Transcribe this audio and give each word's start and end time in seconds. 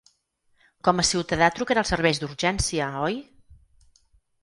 Com 0.87 1.01
a 1.03 1.05
ciutadà 1.09 1.51
trucarà 1.59 1.83
als 1.83 1.93
serveis 1.95 2.25
d’urgència, 2.25 2.91
oi? 3.11 3.25